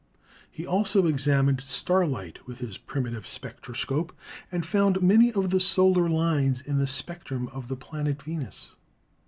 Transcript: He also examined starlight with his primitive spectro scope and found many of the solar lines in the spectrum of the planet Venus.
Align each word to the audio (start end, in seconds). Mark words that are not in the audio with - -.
He 0.49 0.65
also 0.65 1.05
examined 1.05 1.61
starlight 1.63 2.47
with 2.47 2.57
his 2.57 2.75
primitive 2.75 3.27
spectro 3.27 3.75
scope 3.75 4.13
and 4.51 4.65
found 4.65 4.99
many 5.03 5.31
of 5.33 5.51
the 5.51 5.59
solar 5.59 6.09
lines 6.09 6.59
in 6.59 6.79
the 6.79 6.87
spectrum 6.87 7.47
of 7.49 7.67
the 7.67 7.77
planet 7.77 8.23
Venus. 8.23 8.71